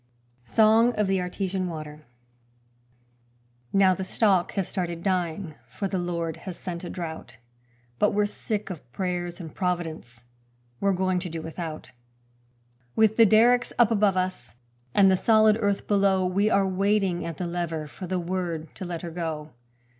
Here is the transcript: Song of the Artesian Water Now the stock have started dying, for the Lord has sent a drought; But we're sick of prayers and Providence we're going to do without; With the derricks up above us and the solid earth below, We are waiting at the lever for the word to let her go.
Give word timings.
Song 0.47 0.93
of 0.95 1.05
the 1.05 1.21
Artesian 1.21 1.67
Water 1.67 2.07
Now 3.71 3.93
the 3.93 4.03
stock 4.03 4.53
have 4.53 4.65
started 4.65 5.03
dying, 5.03 5.53
for 5.67 5.87
the 5.87 5.99
Lord 5.99 6.37
has 6.37 6.57
sent 6.57 6.83
a 6.83 6.89
drought; 6.89 7.37
But 7.99 8.09
we're 8.09 8.25
sick 8.25 8.71
of 8.71 8.91
prayers 8.93 9.39
and 9.39 9.53
Providence 9.53 10.23
we're 10.79 10.91
going 10.91 11.19
to 11.19 11.29
do 11.29 11.43
without; 11.43 11.91
With 12.95 13.15
the 13.15 13.27
derricks 13.27 13.73
up 13.77 13.91
above 13.91 14.17
us 14.17 14.55
and 14.95 15.11
the 15.11 15.15
solid 15.15 15.55
earth 15.61 15.85
below, 15.87 16.25
We 16.25 16.49
are 16.49 16.67
waiting 16.67 17.23
at 17.23 17.37
the 17.37 17.45
lever 17.45 17.85
for 17.85 18.07
the 18.07 18.19
word 18.19 18.73
to 18.77 18.85
let 18.85 19.03
her 19.03 19.11
go. 19.11 19.51